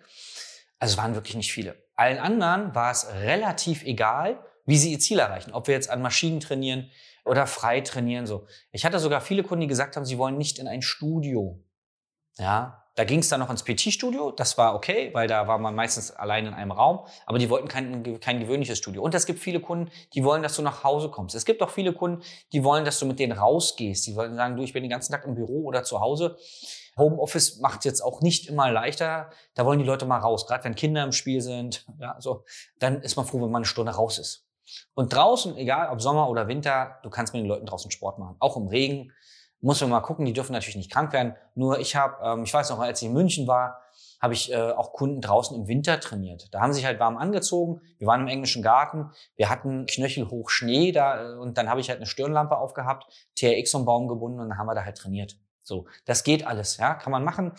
Also 0.80 0.94
es 0.94 0.98
waren 0.98 1.16
wirklich 1.16 1.36
nicht 1.36 1.52
viele. 1.52 1.76
Allen 1.96 2.20
anderen 2.20 2.76
war 2.76 2.92
es 2.92 3.08
relativ 3.08 3.84
egal, 3.84 4.40
wie 4.66 4.78
sie 4.78 4.92
ihr 4.92 5.00
Ziel 5.00 5.20
erreichen. 5.20 5.54
Ob 5.54 5.68
wir 5.68 5.76
jetzt 5.76 5.90
an 5.90 6.02
Maschinen 6.02 6.40
trainieren 6.40 6.90
oder 7.24 7.48
frei 7.48 7.82
trainieren. 7.82 8.26
So. 8.26 8.48
Ich 8.72 8.86
hatte 8.86 9.00
sogar 9.00 9.22
viele 9.22 9.44
Kunden, 9.44 9.62
die 9.62 9.68
gesagt 9.68 9.96
haben, 9.96 10.06
sie 10.06 10.18
wollen 10.18 10.38
nicht 10.38 10.60
in 10.60 10.68
ein 10.68 10.82
Studio. 10.82 11.64
Ja, 12.38 12.86
da 12.96 13.04
ging 13.04 13.20
es 13.20 13.28
dann 13.28 13.42
noch 13.42 13.50
ins 13.50 13.64
PT-Studio. 13.64 14.32
Das 14.32 14.58
war 14.58 14.74
okay, 14.74 15.10
weil 15.14 15.28
da 15.28 15.48
war 15.48 15.58
man 15.58 15.76
meistens 15.76 16.12
allein 16.12 16.46
in 16.46 16.54
einem 16.54 16.72
Raum. 16.72 17.06
Aber 17.26 17.38
die 17.38 17.50
wollten 17.50 17.68
kein, 17.68 18.20
kein 18.22 18.40
gewöhnliches 18.40 18.78
Studio. 18.78 19.04
Und 19.04 19.14
es 19.14 19.26
gibt 19.26 19.40
viele 19.40 19.60
Kunden, 19.60 19.92
die 20.14 20.24
wollen, 20.24 20.42
dass 20.42 20.56
du 20.56 20.62
nach 20.62 20.86
Hause 20.86 21.10
kommst. 21.10 21.36
Es 21.36 21.44
gibt 21.44 21.62
auch 21.62 21.70
viele 21.70 21.92
Kunden, 21.92 22.24
die 22.54 22.64
wollen, 22.64 22.86
dass 22.86 22.98
du 23.00 23.06
mit 23.06 23.20
denen 23.20 23.38
rausgehst. 23.38 24.08
Die 24.08 24.16
wollen 24.16 24.36
sagen, 24.36 24.56
du, 24.56 24.64
ich 24.64 24.72
bin 24.72 24.82
den 24.82 24.90
ganzen 24.90 25.12
Tag 25.12 25.26
im 25.26 25.36
Büro 25.36 25.66
oder 25.66 25.84
zu 25.84 26.00
Hause. 26.00 26.38
Homeoffice 26.98 27.60
macht 27.60 27.84
jetzt 27.84 28.02
auch 28.02 28.22
nicht 28.22 28.48
immer 28.48 28.72
leichter. 28.72 29.30
Da 29.56 29.66
wollen 29.66 29.80
die 29.80 29.86
Leute 29.86 30.06
mal 30.06 30.20
raus. 30.20 30.48
Gerade 30.48 30.64
wenn 30.64 30.76
Kinder 30.76 31.04
im 31.04 31.12
Spiel 31.12 31.42
sind, 31.42 31.86
ja, 32.00 32.16
so, 32.20 32.46
dann 32.80 33.02
ist 33.02 33.18
man 33.18 33.26
froh, 33.26 33.42
wenn 33.42 33.52
man 33.52 33.60
eine 33.62 33.66
Stunde 33.66 33.92
raus 33.92 34.20
ist. 34.20 34.45
Und 34.94 35.14
draußen, 35.14 35.58
egal 35.58 35.90
ob 35.90 36.02
Sommer 36.02 36.30
oder 36.30 36.48
Winter, 36.48 37.00
du 37.04 37.10
kannst 37.10 37.34
mit 37.34 37.44
den 37.44 37.48
Leuten 37.48 37.66
draußen 37.66 37.92
Sport 37.92 38.20
machen. 38.20 38.36
Auch 38.40 38.58
im 38.58 38.68
Regen. 38.68 39.12
Muss 39.62 39.82
man 39.82 39.90
mal 39.90 40.02
gucken, 40.02 40.26
die 40.26 40.34
dürfen 40.34 40.54
natürlich 40.54 40.76
nicht 40.76 40.92
krank 40.92 41.12
werden. 41.14 41.36
Nur 41.56 41.80
ich 41.80 41.96
habe, 41.96 42.18
ähm, 42.24 42.44
ich 42.44 42.54
weiß 42.54 42.70
noch, 42.70 42.80
als 42.80 43.02
ich 43.02 43.08
in 43.08 43.14
München 43.14 43.48
war, 43.48 43.82
habe 44.22 44.34
ich 44.34 44.52
äh, 44.52 44.72
auch 44.72 44.94
Kunden 44.94 45.22
draußen 45.22 45.56
im 45.56 45.68
Winter 45.68 46.00
trainiert. 46.00 46.54
Da 46.54 46.62
haben 46.62 46.72
sie 46.72 46.78
sich 46.78 46.86
halt 46.86 47.00
warm 47.00 47.18
angezogen. 47.18 47.82
Wir 47.98 48.08
waren 48.08 48.22
im 48.22 48.28
englischen 48.28 48.62
Garten. 48.62 49.12
Wir 49.36 49.50
hatten 49.50 49.86
knöchelhoch 49.86 50.50
Schnee 50.50 50.92
da 50.92 51.34
äh, 51.34 51.38
und 51.38 51.58
dann 51.58 51.70
habe 51.70 51.80
ich 51.80 51.90
halt 51.90 51.98
eine 51.98 52.06
Stirnlampe 52.06 52.58
aufgehabt, 52.58 53.06
TRX 53.36 53.74
um 53.76 53.86
Baum 53.86 54.08
gebunden 54.08 54.40
und 54.40 54.50
dann 54.50 54.58
haben 54.58 54.68
wir 54.68 54.76
da 54.76 54.84
halt 54.84 54.98
trainiert. 54.98 55.38
So, 55.62 55.88
das 56.06 56.24
geht 56.24 56.46
alles, 56.46 56.78
ja, 56.78 56.94
kann 56.94 57.12
man 57.12 57.24
machen. 57.24 57.54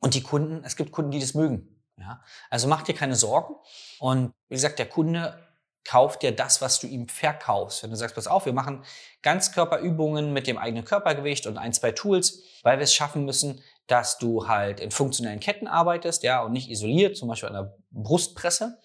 Und 0.00 0.14
die 0.14 0.22
Kunden, 0.22 0.62
es 0.64 0.76
gibt 0.76 0.92
Kunden, 0.92 1.10
die 1.10 1.20
das 1.20 1.34
mögen. 1.34 1.82
Ja, 1.96 2.22
also 2.50 2.68
mach 2.68 2.82
dir 2.82 2.94
keine 2.94 3.16
Sorgen. 3.16 3.54
Und 4.00 4.32
wie 4.48 4.54
gesagt, 4.54 4.78
der 4.78 4.88
Kunde 4.88 5.38
kauft 5.84 6.22
dir 6.22 6.32
das, 6.32 6.60
was 6.60 6.78
du 6.78 6.86
ihm 6.86 7.08
verkaufst. 7.08 7.82
Wenn 7.82 7.90
du 7.90 7.96
sagst, 7.96 8.14
pass 8.14 8.26
auf, 8.26 8.46
wir 8.46 8.52
machen 8.52 8.84
Ganzkörperübungen 9.22 10.32
mit 10.32 10.46
dem 10.46 10.58
eigenen 10.58 10.84
Körpergewicht 10.84 11.46
und 11.46 11.58
ein, 11.58 11.72
zwei 11.72 11.92
Tools, 11.92 12.42
weil 12.62 12.78
wir 12.78 12.84
es 12.84 12.94
schaffen 12.94 13.24
müssen, 13.24 13.62
dass 13.86 14.18
du 14.18 14.48
halt 14.48 14.80
in 14.80 14.90
funktionellen 14.90 15.40
Ketten 15.40 15.66
arbeitest, 15.66 16.22
ja, 16.22 16.42
und 16.42 16.52
nicht 16.52 16.70
isoliert, 16.70 17.16
zum 17.16 17.28
Beispiel 17.28 17.48
an 17.48 17.54
der 17.54 17.76
Brustpresse. 17.90 18.78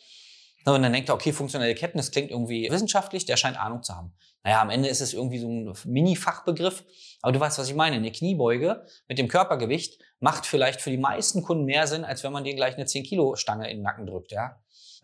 Und 0.66 0.82
dann 0.84 0.92
denkt 0.92 1.08
er, 1.08 1.16
okay, 1.16 1.32
funktionelle 1.32 1.76
Ketten, 1.76 1.98
das 1.98 2.12
klingt 2.12 2.30
irgendwie 2.30 2.70
wissenschaftlich, 2.70 3.26
der 3.26 3.38
scheint 3.38 3.58
Ahnung 3.58 3.84
zu 3.84 3.96
haben. 3.96 4.14
Naja, 4.44 4.62
am 4.62 4.70
Ende 4.70 4.90
ist 4.90 5.00
es 5.00 5.14
irgendwie 5.14 5.40
so 5.40 5.48
ein 5.48 5.74
Mini-Fachbegriff, 5.86 6.84
aber 7.22 7.32
du 7.32 7.40
weißt, 7.40 7.58
was 7.58 7.70
ich 7.70 7.76
meine. 7.76 7.96
Eine 7.96 8.12
Kniebeuge 8.12 8.86
mit 9.08 9.18
dem 9.18 9.30
Körpergewicht 9.30 10.00
macht 10.20 10.46
vielleicht 10.46 10.82
für 10.82 10.90
die 10.90 10.98
meisten 10.98 11.42
Kunden 11.42 11.66
mehr 11.66 11.88
Sinn, 11.88 12.04
als 12.04 12.24
wenn 12.24 12.34
man 12.34 12.44
denen 12.44 12.58
gleich 12.58 12.76
eine 12.76 12.86
10-Kilo-Stange 12.86 13.70
in 13.70 13.78
den 13.78 13.84
Nacken 13.84 14.08
drückt, 14.08 14.32
ja. 14.32 14.60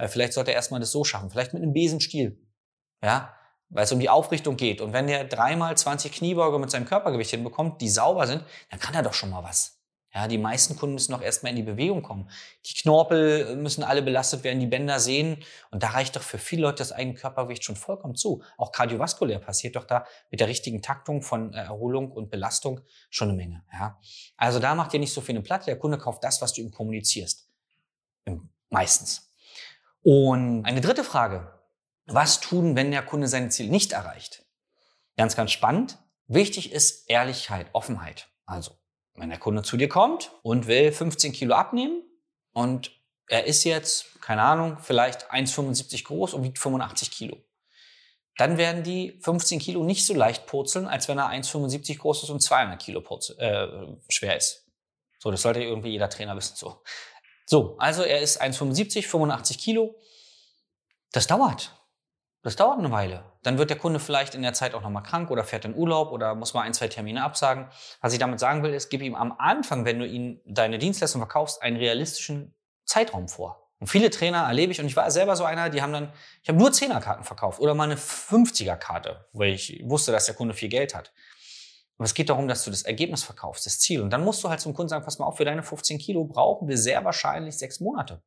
Vielleicht 0.07 0.33
sollte 0.33 0.51
er 0.51 0.55
erstmal 0.55 0.79
das 0.79 0.91
so 0.91 1.03
schaffen, 1.03 1.29
vielleicht 1.29 1.53
mit 1.53 1.63
einem 1.63 1.73
Besenstiel, 1.73 2.39
ja, 3.03 3.33
weil 3.69 3.83
es 3.85 3.91
um 3.91 3.99
die 3.99 4.09
Aufrichtung 4.09 4.57
geht. 4.57 4.81
Und 4.81 4.93
wenn 4.93 5.07
der 5.07 5.23
dreimal 5.25 5.75
20 5.75 6.11
Kniebeuge 6.11 6.59
mit 6.59 6.71
seinem 6.71 6.85
Körpergewicht 6.85 7.31
hinbekommt, 7.31 7.81
die 7.81 7.89
sauber 7.89 8.27
sind, 8.27 8.43
dann 8.69 8.79
kann 8.79 8.93
er 8.93 9.03
doch 9.03 9.13
schon 9.13 9.29
mal 9.29 9.43
was. 9.43 9.79
Ja, 10.15 10.27
die 10.27 10.37
meisten 10.37 10.75
Kunden 10.75 10.93
müssen 10.93 11.11
noch 11.11 11.23
erstmal 11.23 11.49
in 11.49 11.55
die 11.55 11.63
Bewegung 11.63 12.03
kommen. 12.03 12.29
Die 12.67 12.75
Knorpel 12.75 13.55
müssen 13.55 13.83
alle 13.83 14.03
belastet 14.03 14.43
werden, 14.43 14.59
die 14.59 14.67
Bänder 14.67 14.99
sehen. 14.99 15.43
Und 15.71 15.81
da 15.81 15.87
reicht 15.89 16.15
doch 16.15 16.21
für 16.21 16.37
viele 16.37 16.61
Leute 16.61 16.77
das 16.77 16.91
eigene 16.91 17.15
Körpergewicht 17.15 17.63
schon 17.63 17.75
vollkommen 17.75 18.15
zu. 18.15 18.43
Auch 18.57 18.71
kardiovaskulär 18.71 19.39
passiert 19.39 19.75
doch 19.75 19.85
da 19.85 20.05
mit 20.29 20.39
der 20.39 20.47
richtigen 20.47 20.83
Taktung 20.83 21.23
von 21.23 21.51
äh, 21.53 21.63
Erholung 21.63 22.11
und 22.11 22.29
Belastung 22.29 22.81
schon 23.09 23.29
eine 23.29 23.37
Menge. 23.37 23.63
Ja. 23.73 23.99
Also 24.37 24.59
da 24.59 24.75
macht 24.75 24.93
ihr 24.93 24.99
nicht 24.99 25.13
so 25.13 25.21
viel 25.21 25.33
eine 25.33 25.41
Platte. 25.41 25.65
Der 25.65 25.79
Kunde 25.79 25.97
kauft 25.97 26.23
das, 26.23 26.43
was 26.43 26.53
du 26.53 26.61
ihm 26.61 26.69
kommunizierst. 26.69 27.49
Meistens. 28.69 29.32
Und 30.03 30.65
eine 30.65 30.81
dritte 30.81 31.03
Frage. 31.03 31.49
Was 32.05 32.41
tun, 32.41 32.75
wenn 32.75 32.91
der 32.91 33.03
Kunde 33.03 33.27
seine 33.27 33.49
Ziele 33.49 33.69
nicht 33.69 33.93
erreicht? 33.93 34.45
Ganz, 35.17 35.35
ganz 35.35 35.51
spannend. 35.51 35.97
Wichtig 36.27 36.71
ist 36.71 37.09
Ehrlichkeit, 37.09 37.67
Offenheit. 37.73 38.27
Also 38.45 38.71
wenn 39.15 39.29
der 39.29 39.39
Kunde 39.39 39.63
zu 39.63 39.77
dir 39.77 39.89
kommt 39.89 40.31
und 40.41 40.67
will 40.67 40.91
15 40.91 41.31
Kilo 41.31 41.55
abnehmen 41.55 42.03
und 42.51 42.91
er 43.27 43.45
ist 43.45 43.63
jetzt, 43.63 44.21
keine 44.21 44.41
Ahnung, 44.41 44.77
vielleicht 44.81 45.31
1,75 45.31 46.03
groß 46.03 46.33
und 46.33 46.43
wiegt 46.43 46.59
85 46.59 47.11
Kilo. 47.11 47.37
Dann 48.37 48.57
werden 48.57 48.83
die 48.83 49.19
15 49.21 49.59
Kilo 49.59 49.83
nicht 49.83 50.05
so 50.05 50.13
leicht 50.13 50.47
purzeln, 50.47 50.87
als 50.87 51.07
wenn 51.07 51.19
er 51.19 51.29
1,75 51.29 51.99
groß 51.99 52.23
ist 52.23 52.29
und 52.29 52.41
200 52.41 52.81
Kilo 52.81 53.01
purzel, 53.01 53.37
äh, 53.39 54.11
schwer 54.11 54.35
ist. 54.35 54.65
So, 55.19 55.31
das 55.31 55.43
sollte 55.43 55.61
irgendwie 55.61 55.89
jeder 55.89 56.09
Trainer 56.09 56.35
wissen. 56.35 56.55
So, 56.55 56.81
so 57.45 57.75
also 57.77 58.03
er 58.03 58.21
ist 58.21 58.41
1,75, 58.41 59.07
85 59.07 59.57
Kilo. 59.57 59.95
Das 61.11 61.27
dauert. 61.27 61.71
Das 62.43 62.57
dauert 62.57 62.79
eine 62.79 62.91
Weile. 62.91 63.23
Dann 63.43 63.57
wird 63.57 63.69
der 63.69 63.77
Kunde 63.77 63.99
vielleicht 63.99 64.35
in 64.35 64.41
der 64.41 64.53
Zeit 64.53 64.73
auch 64.73 64.81
nochmal 64.81 65.03
krank 65.03 65.31
oder 65.31 65.45
fährt 65.45 65.63
in 65.63 65.75
Urlaub 65.75 66.11
oder 66.11 66.35
muss 66.35 66.53
mal 66.53 66.61
ein, 66.61 66.73
zwei 66.73 66.89
Termine 66.89 67.23
absagen. 67.23 67.69
Was 68.01 68.11
ich 68.11 68.19
damit 68.19 68.39
sagen 68.39 68.63
will, 68.63 68.73
ist, 68.73 68.89
gib 68.89 69.01
ihm 69.01 69.15
am 69.15 69.33
Anfang, 69.37 69.85
wenn 69.85 69.99
du 69.99 70.05
ihm 70.05 70.41
deine 70.45 70.77
Dienstleistung 70.77 71.21
verkaufst, 71.21 71.61
einen 71.61 71.77
realistischen 71.77 72.53
Zeitraum 72.85 73.29
vor. 73.29 73.71
Und 73.79 73.87
viele 73.87 74.09
Trainer 74.09 74.43
erlebe 74.43 74.71
ich, 74.71 74.79
und 74.79 74.85
ich 74.85 74.95
war 74.95 75.09
selber 75.11 75.35
so 75.35 75.45
einer, 75.45 75.69
die 75.69 75.81
haben 75.81 75.93
dann, 75.93 76.13
ich 76.41 76.49
habe 76.49 76.57
nur 76.57 76.69
10er-Karten 76.69 77.23
verkauft 77.23 77.59
oder 77.59 77.73
mal 77.73 77.85
eine 77.85 77.95
50er-Karte, 77.95 79.25
weil 79.33 79.53
ich 79.53 79.81
wusste, 79.85 80.11
dass 80.11 80.25
der 80.25 80.35
Kunde 80.35 80.53
viel 80.53 80.69
Geld 80.69 80.95
hat. 80.95 81.13
Aber 81.97 82.05
es 82.05 82.13
geht 82.13 82.29
darum, 82.29 82.47
dass 82.47 82.63
du 82.63 82.71
das 82.71 82.83
Ergebnis 82.83 83.23
verkaufst, 83.23 83.65
das 83.65 83.79
Ziel. 83.79 84.01
Und 84.01 84.09
dann 84.09 84.23
musst 84.23 84.43
du 84.43 84.49
halt 84.49 84.59
zum 84.59 84.73
Kunden 84.73 84.89
sagen, 84.89 85.05
pass 85.05 85.19
mal 85.19 85.25
auf, 85.25 85.37
für 85.37 85.45
deine 85.45 85.63
15 85.63 85.99
Kilo 85.99 86.25
brauchen 86.25 86.67
wir 86.67 86.77
sehr 86.77 87.05
wahrscheinlich 87.05 87.57
sechs 87.57 87.79
Monate. 87.79 88.21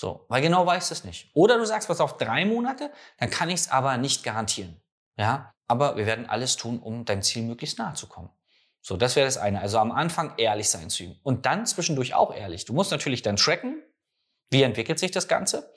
So, 0.00 0.26
weil 0.28 0.42
genau 0.42 0.66
weißt 0.66 0.90
du 0.90 0.94
es 0.94 1.04
nicht. 1.04 1.30
Oder 1.34 1.58
du 1.58 1.64
sagst, 1.64 1.88
pass 1.88 2.00
auf, 2.00 2.16
drei 2.16 2.44
Monate, 2.44 2.90
dann 3.18 3.30
kann 3.30 3.48
ich 3.48 3.60
es 3.60 3.70
aber 3.70 3.96
nicht 3.96 4.24
garantieren. 4.24 4.80
Ja, 5.16 5.54
aber 5.68 5.96
wir 5.96 6.06
werden 6.06 6.26
alles 6.26 6.56
tun, 6.56 6.80
um 6.80 7.04
deinem 7.04 7.22
Ziel 7.22 7.42
möglichst 7.44 7.78
nahe 7.78 7.94
zu 7.94 8.06
kommen. 8.06 8.30
So, 8.80 8.96
das 8.96 9.14
wäre 9.14 9.26
das 9.26 9.38
eine. 9.38 9.60
Also 9.60 9.78
am 9.78 9.92
Anfang 9.92 10.34
ehrlich 10.38 10.68
sein 10.68 10.90
zu 10.90 11.04
ihm. 11.04 11.16
Und 11.22 11.46
dann 11.46 11.66
zwischendurch 11.66 12.14
auch 12.14 12.34
ehrlich. 12.34 12.64
Du 12.64 12.72
musst 12.72 12.90
natürlich 12.90 13.22
dann 13.22 13.36
tracken, 13.36 13.80
wie 14.50 14.62
entwickelt 14.62 14.98
sich 14.98 15.12
das 15.12 15.28
Ganze. 15.28 15.72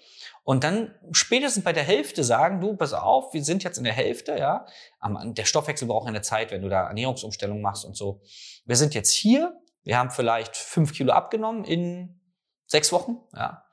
Und 0.46 0.64
dann 0.64 0.94
spätestens 1.12 1.64
bei 1.64 1.74
der 1.74 1.84
Hälfte 1.84 2.24
sagen, 2.24 2.62
du, 2.62 2.76
pass 2.76 2.94
auf, 2.94 3.34
wir 3.34 3.44
sind 3.44 3.64
jetzt 3.64 3.80
in 3.80 3.84
der 3.84 3.94
Hälfte, 3.94 4.38
ja. 4.38 4.68
Der 5.04 5.44
Stoffwechsel 5.44 5.88
braucht 5.88 6.08
eine 6.08 6.22
Zeit, 6.22 6.52
wenn 6.52 6.62
du 6.62 6.70
da 6.70 6.88
Ernährungsumstellung 6.88 7.62
machst 7.62 7.84
und 7.84 7.98
so. 7.98 8.22
Wir 8.64 8.76
sind 8.76 8.94
jetzt 8.94 9.10
hier, 9.10 9.60
wir 9.82 9.98
haben 9.98 10.12
vielleicht 10.12 10.56
fünf 10.56 10.94
Kilo 10.94 11.14
abgenommen 11.14 11.64
in 11.64 12.22
sechs 12.68 12.92
Wochen, 12.92 13.18
ja. 13.34 13.66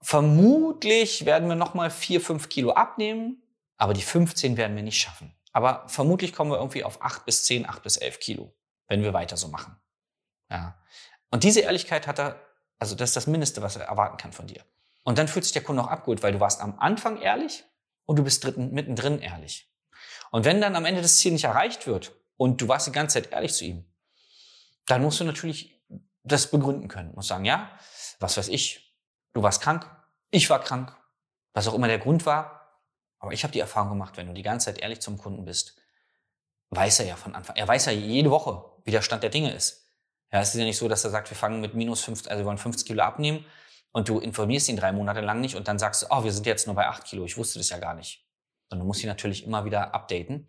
Vermutlich 0.00 1.26
werden 1.26 1.48
wir 1.48 1.56
nochmal 1.56 1.90
vier, 1.90 2.20
fünf 2.20 2.48
Kilo 2.48 2.70
abnehmen, 2.70 3.42
aber 3.76 3.92
die 3.92 4.02
15 4.02 4.56
werden 4.56 4.76
wir 4.76 4.84
nicht 4.84 5.00
schaffen. 5.00 5.34
Aber 5.52 5.88
vermutlich 5.88 6.32
kommen 6.32 6.52
wir 6.52 6.58
irgendwie 6.58 6.84
auf 6.84 7.02
acht 7.02 7.24
bis 7.24 7.44
zehn, 7.44 7.68
acht 7.68 7.82
bis 7.82 7.96
elf 7.96 8.20
Kilo, 8.20 8.54
wenn 8.86 9.02
wir 9.02 9.12
weiter 9.12 9.36
so 9.36 9.48
machen. 9.48 9.76
Ja. 10.48 10.80
Und 11.32 11.42
diese 11.42 11.60
Ehrlichkeit 11.60 12.06
hat 12.06 12.20
er, 12.20 12.40
also 12.78 12.94
das 12.94 13.10
ist 13.10 13.16
das 13.16 13.26
Mindeste, 13.26 13.62
was 13.62 13.74
er 13.74 13.86
erwarten 13.86 14.16
kann 14.16 14.32
von 14.32 14.46
dir. 14.46 14.64
Und 15.08 15.16
dann 15.16 15.26
fühlt 15.26 15.46
sich 15.46 15.54
der 15.54 15.62
Kunde 15.62 15.82
auch 15.82 15.88
abgeholt, 15.88 16.22
weil 16.22 16.32
du 16.32 16.40
warst 16.40 16.60
am 16.60 16.78
Anfang 16.78 17.18
ehrlich 17.22 17.64
und 18.04 18.18
du 18.18 18.24
bist 18.24 18.44
dritten, 18.44 18.72
mittendrin 18.72 19.20
ehrlich. 19.20 19.72
Und 20.30 20.44
wenn 20.44 20.60
dann 20.60 20.76
am 20.76 20.84
Ende 20.84 21.00
das 21.00 21.16
Ziel 21.16 21.32
nicht 21.32 21.44
erreicht 21.44 21.86
wird 21.86 22.12
und 22.36 22.60
du 22.60 22.68
warst 22.68 22.86
die 22.88 22.92
ganze 22.92 23.14
Zeit 23.14 23.32
ehrlich 23.32 23.54
zu 23.54 23.64
ihm, 23.64 23.90
dann 24.84 25.00
musst 25.00 25.18
du 25.18 25.24
natürlich 25.24 25.82
das 26.24 26.50
begründen 26.50 26.88
können. 26.88 27.12
und 27.12 27.22
sagen, 27.22 27.46
ja, 27.46 27.70
was 28.20 28.36
weiß 28.36 28.48
ich, 28.48 28.88
Du 29.32 29.42
warst 29.42 29.62
krank, 29.62 29.88
ich 30.30 30.50
war 30.50 30.60
krank, 30.60 30.92
was 31.52 31.68
auch 31.68 31.74
immer 31.74 31.86
der 31.86 32.00
Grund 32.00 32.26
war. 32.26 32.80
Aber 33.18 33.32
ich 33.32 33.44
habe 33.44 33.52
die 33.52 33.60
Erfahrung 33.60 33.90
gemacht, 33.90 34.16
wenn 34.16 34.26
du 34.26 34.32
die 34.32 34.42
ganze 34.42 34.66
Zeit 34.66 34.82
ehrlich 34.82 35.00
zum 35.00 35.16
Kunden 35.16 35.44
bist, 35.44 35.76
weiß 36.70 36.98
er 36.98 37.06
ja 37.06 37.16
von 37.16 37.34
Anfang. 37.34 37.54
Er 37.56 37.68
weiß 37.68 37.86
ja 37.86 37.92
jede 37.92 38.30
Woche, 38.30 38.64
wie 38.84 38.90
der 38.90 39.02
Stand 39.02 39.22
der 39.22 39.30
Dinge 39.30 39.54
ist. 39.54 39.86
Ja, 40.32 40.40
es 40.40 40.48
ist 40.50 40.58
ja 40.58 40.64
nicht 40.64 40.76
so, 40.76 40.88
dass 40.88 41.04
er 41.04 41.10
sagt, 41.10 41.30
wir 41.30 41.36
fangen 41.36 41.60
mit 41.60 41.74
minus 41.74 42.02
50, 42.02 42.30
also 42.30 42.42
wir 42.42 42.46
wollen 42.46 42.58
50 42.58 42.86
Kilo 42.86 43.02
abnehmen 43.02 43.44
und 43.98 44.08
du 44.08 44.20
informierst 44.20 44.68
ihn 44.68 44.76
drei 44.76 44.92
Monate 44.92 45.20
lang 45.20 45.40
nicht 45.40 45.56
und 45.56 45.66
dann 45.66 45.76
sagst 45.76 46.02
du, 46.02 46.06
oh, 46.10 46.22
wir 46.22 46.30
sind 46.30 46.46
jetzt 46.46 46.68
nur 46.68 46.76
bei 46.76 46.86
8 46.86 47.04
Kilo, 47.04 47.24
ich 47.24 47.36
wusste 47.36 47.58
das 47.58 47.68
ja 47.70 47.78
gar 47.78 47.94
nicht. 47.94 48.24
Sondern 48.68 48.84
du 48.84 48.86
musst 48.86 49.02
ihn 49.02 49.08
natürlich 49.08 49.44
immer 49.44 49.64
wieder 49.64 49.92
updaten. 49.92 50.48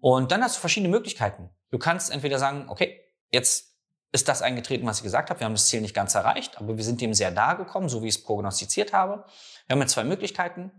Und 0.00 0.32
dann 0.32 0.42
hast 0.42 0.56
du 0.56 0.60
verschiedene 0.60 0.88
Möglichkeiten. 0.88 1.48
Du 1.70 1.78
kannst 1.78 2.10
entweder 2.10 2.40
sagen, 2.40 2.64
okay, 2.68 3.00
jetzt 3.30 3.76
ist 4.10 4.26
das 4.26 4.42
eingetreten, 4.42 4.84
was 4.84 4.96
ich 4.96 5.04
gesagt 5.04 5.30
habe. 5.30 5.38
Wir 5.38 5.44
haben 5.44 5.54
das 5.54 5.68
Ziel 5.68 5.80
nicht 5.80 5.94
ganz 5.94 6.16
erreicht, 6.16 6.58
aber 6.58 6.76
wir 6.76 6.82
sind 6.82 7.00
dem 7.00 7.14
sehr 7.14 7.30
nahe 7.30 7.56
gekommen, 7.56 7.88
so 7.88 8.02
wie 8.02 8.08
ich 8.08 8.16
es 8.16 8.24
prognostiziert 8.24 8.92
habe. 8.92 9.24
Wir 9.68 9.74
haben 9.74 9.80
jetzt 9.80 9.92
zwei 9.92 10.02
Möglichkeiten. 10.02 10.72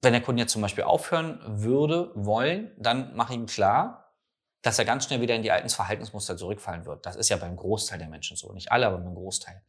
Wenn 0.00 0.12
der 0.12 0.22
Kunde 0.22 0.42
jetzt 0.42 0.52
zum 0.52 0.62
Beispiel 0.62 0.84
aufhören 0.84 1.40
würde, 1.44 2.12
wollen, 2.14 2.70
dann 2.78 3.16
mache 3.16 3.32
ich 3.32 3.38
ihm 3.40 3.46
klar, 3.46 4.14
dass 4.62 4.78
er 4.78 4.84
ganz 4.84 5.06
schnell 5.06 5.20
wieder 5.20 5.34
in 5.34 5.42
die 5.42 5.50
alten 5.50 5.70
Verhaltensmuster 5.70 6.36
zurückfallen 6.36 6.86
wird. 6.86 7.04
Das 7.04 7.16
ist 7.16 7.30
ja 7.30 7.36
beim 7.36 7.56
Großteil 7.56 7.98
der 7.98 8.08
Menschen 8.08 8.36
so. 8.36 8.52
Nicht 8.52 8.70
alle, 8.70 8.86
aber 8.86 8.98
beim 8.98 9.16
Großteil. 9.16 9.60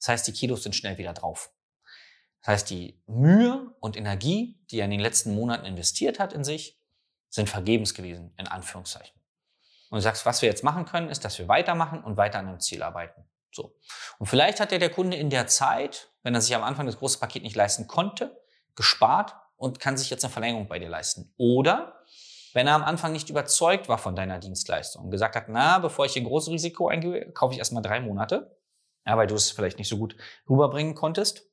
Das 0.00 0.08
heißt, 0.08 0.26
die 0.26 0.32
Kilos 0.32 0.64
sind 0.64 0.74
schnell 0.74 0.98
wieder 0.98 1.12
drauf. 1.12 1.52
Das 2.40 2.48
heißt, 2.48 2.70
die 2.70 3.00
Mühe 3.06 3.74
und 3.80 3.96
Energie, 3.96 4.58
die 4.70 4.80
er 4.80 4.86
in 4.86 4.90
den 4.90 5.00
letzten 5.00 5.34
Monaten 5.34 5.66
investiert 5.66 6.18
hat 6.18 6.32
in 6.32 6.42
sich, 6.42 6.80
sind 7.28 7.48
vergebens 7.48 7.94
gewesen, 7.94 8.34
in 8.38 8.48
Anführungszeichen. 8.48 9.14
Und 9.90 9.96
du 9.96 10.02
sagst, 10.02 10.24
was 10.24 10.40
wir 10.42 10.48
jetzt 10.48 10.64
machen 10.64 10.86
können, 10.86 11.10
ist, 11.10 11.24
dass 11.24 11.38
wir 11.38 11.48
weitermachen 11.48 12.02
und 12.02 12.16
weiter 12.16 12.38
an 12.38 12.48
einem 12.48 12.60
Ziel 12.60 12.82
arbeiten. 12.82 13.24
So. 13.52 13.76
Und 14.18 14.26
vielleicht 14.26 14.60
hat 14.60 14.72
ja 14.72 14.78
der 14.78 14.90
Kunde 14.90 15.16
in 15.16 15.30
der 15.30 15.46
Zeit, 15.48 16.10
wenn 16.22 16.34
er 16.34 16.40
sich 16.40 16.54
am 16.54 16.62
Anfang 16.62 16.86
das 16.86 16.98
große 16.98 17.18
Paket 17.18 17.42
nicht 17.42 17.56
leisten 17.56 17.86
konnte, 17.86 18.40
gespart 18.76 19.34
und 19.56 19.80
kann 19.80 19.96
sich 19.96 20.08
jetzt 20.08 20.24
eine 20.24 20.32
Verlängerung 20.32 20.68
bei 20.68 20.78
dir 20.78 20.88
leisten. 20.88 21.34
Oder 21.36 22.04
wenn 22.54 22.66
er 22.66 22.74
am 22.74 22.84
Anfang 22.84 23.12
nicht 23.12 23.28
überzeugt 23.28 23.88
war 23.88 23.98
von 23.98 24.16
deiner 24.16 24.38
Dienstleistung 24.38 25.04
und 25.04 25.10
gesagt 25.10 25.36
hat, 25.36 25.48
na, 25.48 25.78
bevor 25.78 26.06
ich 26.06 26.12
hier 26.14 26.22
großes 26.22 26.52
Risiko 26.52 26.88
eingehe, 26.88 27.30
kaufe 27.32 27.52
ich 27.52 27.58
erstmal 27.58 27.82
drei 27.82 28.00
Monate, 28.00 28.56
ja, 29.10 29.16
weil 29.16 29.26
du 29.26 29.34
es 29.34 29.50
vielleicht 29.50 29.78
nicht 29.78 29.88
so 29.88 29.98
gut 29.98 30.14
rüberbringen 30.48 30.94
konntest. 30.94 31.50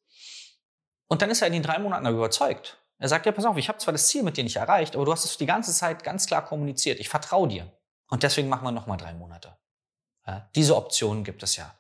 Und 1.08 1.24
dann 1.24 1.32
ist 1.32 1.42
er 1.42 1.48
in 1.48 1.54
den 1.54 1.64
drei 1.64 1.80
Monaten 1.80 2.06
überzeugt. 2.06 2.78
Er 3.00 3.10
sagt 3.10 3.26
ja, 3.26 3.32
pass 3.32 3.46
auf, 3.46 3.58
ich 3.58 3.68
habe 3.68 3.80
zwar 3.80 3.94
das 3.94 4.08
Ziel 4.08 4.22
mit 4.22 4.38
dir 4.38 4.44
nicht 4.44 4.58
erreicht, 4.58 4.96
aber 4.96 5.06
du 5.06 5.12
hast 5.12 5.26
es 5.26 5.38
die 5.38 5.48
ganze 5.48 5.72
Zeit 5.72 6.04
ganz 6.04 6.28
klar 6.28 6.46
kommuniziert. 6.46 7.00
Ich 7.00 7.10
vertraue 7.10 7.48
dir. 7.48 7.72
Und 8.10 8.22
deswegen 8.22 8.48
machen 8.48 8.64
wir 8.64 8.72
nochmal 8.72 8.98
drei 8.98 9.14
Monate. 9.14 9.58
Ja, 10.28 10.50
diese 10.56 10.76
Option 10.76 11.24
gibt 11.24 11.42
es 11.42 11.56
ja. 11.56 11.74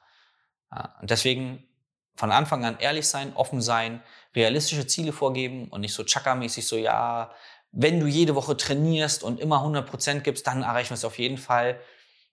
ja. 0.71 0.95
Und 0.99 1.11
deswegen 1.11 1.67
von 2.15 2.31
Anfang 2.31 2.65
an 2.65 2.79
ehrlich 2.79 3.07
sein, 3.07 3.35
offen 3.35 3.61
sein, 3.61 4.01
realistische 4.35 4.87
Ziele 4.87 5.13
vorgeben 5.13 5.67
und 5.69 5.81
nicht 5.81 5.93
so 5.93 6.03
chakra-mäßig 6.03 6.65
so, 6.65 6.75
ja, 6.75 7.31
wenn 7.71 7.99
du 7.99 8.07
jede 8.07 8.33
Woche 8.33 8.57
trainierst 8.57 9.21
und 9.21 9.39
immer 9.39 9.57
100% 9.63 10.21
gibst, 10.21 10.47
dann 10.47 10.63
erreichen 10.63 10.89
wir 10.89 10.95
es 10.95 11.05
auf 11.05 11.19
jeden 11.19 11.37
Fall. 11.37 11.79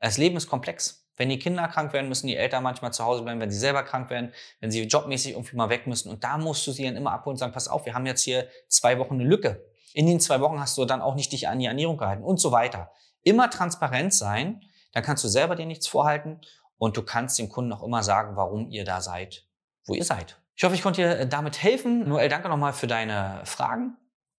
Das 0.01 0.17
Leben 0.17 0.39
ist 0.39 0.49
komplex. 0.49 1.04
Wenn 1.17 1.29
die 1.29 1.39
Kinder 1.39 1.69
krank 1.69 1.93
werden, 1.93 2.09
müssen 2.09 2.27
die 2.27 2.37
Eltern 2.37 2.63
manchmal 2.63 2.93
zu 2.93 3.05
Hause 3.05 3.23
bleiben, 3.23 3.41
wenn 3.41 3.51
sie 3.51 3.59
selber 3.59 3.83
krank 3.83 4.11
werden, 4.11 4.33
wenn 4.61 4.71
sie 4.71 4.83
jobmäßig 4.83 5.33
irgendwie 5.33 5.57
mal 5.57 5.69
weg 5.69 5.87
müssen. 5.87 6.11
Und 6.11 6.25
da 6.25 6.39
musst 6.39 6.67
du 6.67 6.73
sie 6.73 6.85
dann 6.85 6.97
immer 6.97 7.13
abholen 7.13 7.35
und 7.35 7.39
sagen, 7.39 7.53
pass 7.53 7.69
auf, 7.69 7.87
wir 7.87 7.95
haben 7.95 8.07
jetzt 8.07 8.23
hier 8.23 8.49
zwei 8.69 8.99
Wochen 8.99 9.15
eine 9.15 9.25
Lücke. 9.25 9.65
In 9.93 10.07
den 10.07 10.21
zwei 10.21 10.41
Wochen 10.41 10.61
hast 10.61 10.77
du 10.77 10.85
dann 10.85 11.01
auch 11.01 11.15
nicht 11.15 11.31
dich 11.33 11.49
an 11.49 11.61
die 11.61 11.67
Ernährung 11.67 11.97
gehalten 11.97 12.25
und 12.25 12.41
so 12.41 12.51
weiter. 12.51 12.91
Immer 13.23 13.49
transparent 13.49 14.13
sein, 14.13 14.61
dann 14.93 15.05
kannst 15.05 15.23
du 15.23 15.29
selber 15.29 15.55
dir 15.55 15.67
nichts 15.67 15.87
vorhalten 15.87 16.41
und 16.79 16.97
du 16.97 17.03
kannst 17.03 17.39
dem 17.39 17.49
Kunden 17.49 17.73
auch 17.73 17.83
immer 17.83 18.03
sagen, 18.03 18.37
warum 18.37 18.71
ihr 18.71 18.85
da 18.85 19.01
seid, 19.01 19.47
wo 19.87 19.95
ihr 19.95 20.05
seid. 20.05 20.41
Ich 20.57 20.65
hoffe, 20.65 20.75
ich 20.75 20.83
konnte 20.83 21.01
dir 21.01 21.27
damit 21.27 21.63
helfen. 21.63 22.09
Noel, 22.09 22.29
danke 22.29 22.49
nochmal 22.49 22.73
für 22.73 22.87
deine 22.87 23.41
Fragen. 23.45 23.97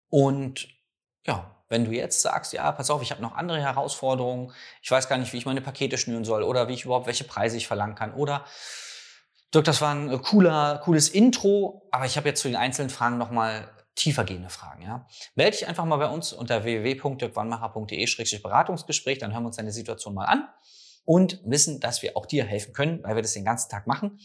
Und 0.10 0.68
ja, 1.26 1.55
wenn 1.70 1.86
du 1.86 1.92
jetzt 1.92 2.22
sagst, 2.22 2.54
ja, 2.54 2.72
pass 2.72 2.90
auf, 2.90 3.02
ich 3.02 3.12
habe 3.12 3.22
noch 3.22 3.36
andere 3.36 3.62
Herausforderungen, 3.62 4.54
ich 4.82 4.92
weiß 4.92 5.10
gar 5.10 5.18
nicht, 5.18 5.34
wie 5.34 5.38
ich 5.38 5.46
meine 5.46 5.62
Pakete 5.62 5.98
schnüren 5.98 6.26
soll 6.26 6.44
oder 6.44 6.68
wie 6.68 6.74
ich 6.74 6.86
überhaupt 6.86 7.08
welche 7.08 7.24
Preise 7.24 7.58
ich 7.58 7.68
verlangen 7.68 7.96
kann 7.96 8.14
oder 8.14 8.46
Dirk, 9.56 9.66
das 9.66 9.82
war 9.82 9.96
ein 9.96 10.12
äh, 10.12 10.18
cooler, 10.18 10.82
cooles 10.84 11.08
Intro, 11.10 11.88
aber 11.92 12.06
ich 12.06 12.18
habe 12.18 12.28
jetzt 12.28 12.42
zu 12.42 12.50
den 12.50 12.58
einzelnen 12.58 12.90
Fragen 12.90 13.18
nochmal 13.18 13.72
tiefergehende 13.96 14.50
Fragen. 14.50 14.82
Ja? 14.82 15.08
Melde 15.36 15.58
dich 15.58 15.68
einfach 15.68 15.86
mal 15.86 15.96
bei 15.96 16.10
uns 16.10 16.34
unter 16.34 16.66
www.dirkwannmacher.de-beratungsgespräch, 16.66 19.20
dann 19.20 19.32
hören 19.34 19.44
wir 19.44 19.48
uns 19.48 19.56
deine 19.56 19.72
Situation 19.72 20.14
mal 20.14 20.26
an 20.26 20.50
und 21.06 21.40
wissen, 21.46 21.80
dass 21.80 22.02
wir 22.02 22.18
auch 22.18 22.26
dir 22.26 22.44
helfen 22.44 22.74
können, 22.74 23.02
weil 23.04 23.16
wir 23.16 23.22
das 23.22 23.32
den 23.32 23.46
ganzen 23.46 23.70
Tag 23.70 23.88
machen. 23.88 24.20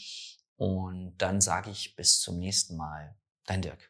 Und 0.56 1.14
dann 1.18 1.40
sage 1.40 1.70
ich 1.70 1.94
bis 1.94 2.20
zum 2.20 2.38
nächsten 2.38 2.76
Mal. 2.76 3.14
Dein 3.46 3.62
Dirk. 3.62 3.89